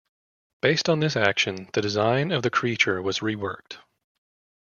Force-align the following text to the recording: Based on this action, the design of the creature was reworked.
Based 0.63 0.89
on 0.89 0.99
this 0.99 1.15
action, 1.15 1.69
the 1.73 1.81
design 1.83 2.31
of 2.31 2.41
the 2.41 2.49
creature 2.49 3.03
was 3.03 3.19
reworked. 3.19 3.77